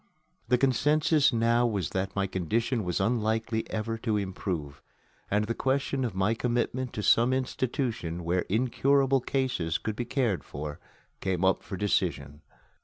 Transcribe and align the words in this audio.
The 0.47 0.57
consensus 0.57 1.31
now 1.31 1.67
was 1.67 1.91
that 1.91 2.15
my 2.15 2.25
condition 2.25 2.83
was 2.83 2.99
unlikely 2.99 3.69
ever 3.69 3.99
to 3.99 4.17
improve, 4.17 4.81
and 5.29 5.45
the 5.45 5.53
question 5.53 6.03
of 6.03 6.15
my 6.15 6.33
commitment 6.33 6.91
to 6.93 7.03
some 7.03 7.31
institution 7.33 8.23
where 8.23 8.41
incurable 8.49 9.21
cases 9.21 9.77
could 9.77 9.95
be 9.95 10.05
cared 10.05 10.43
for 10.43 10.79
came 11.19 11.45
up 11.45 11.61
for 11.61 11.77
decision. 11.77 12.41